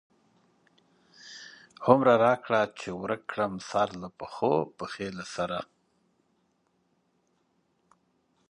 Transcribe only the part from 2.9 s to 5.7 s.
پی ورک کړم، سر له پښو، پښی له سره